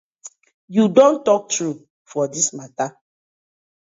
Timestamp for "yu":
0.75-0.83